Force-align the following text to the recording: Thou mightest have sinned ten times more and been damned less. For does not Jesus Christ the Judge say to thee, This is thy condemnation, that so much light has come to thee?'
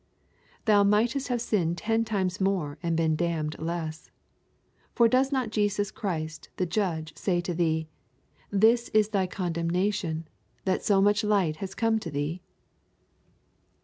Thou 0.65 0.81
mightest 0.83 1.27
have 1.27 1.41
sinned 1.41 1.77
ten 1.77 2.03
times 2.03 2.41
more 2.41 2.79
and 2.81 2.97
been 2.97 3.15
damned 3.15 3.59
less. 3.59 4.09
For 4.95 5.07
does 5.07 5.31
not 5.31 5.51
Jesus 5.51 5.91
Christ 5.91 6.49
the 6.57 6.65
Judge 6.65 7.15
say 7.15 7.39
to 7.41 7.53
thee, 7.53 7.87
This 8.49 8.89
is 8.95 9.09
thy 9.09 9.27
condemnation, 9.27 10.27
that 10.65 10.83
so 10.83 11.03
much 11.03 11.23
light 11.23 11.57
has 11.57 11.75
come 11.75 11.99
to 11.99 12.09
thee?' 12.09 12.41